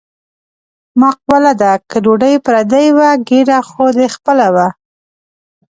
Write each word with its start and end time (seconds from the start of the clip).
مقوله 1.01 1.53
ده: 1.61 1.71
که 1.89 1.97
ډوډۍ 2.03 2.35
پردۍ 2.45 2.87
وه 2.97 3.09
ګېډه 3.27 3.57
خو 3.69 3.85
دې 3.97 4.07
خپله 4.15 4.47
وه. 4.55 4.67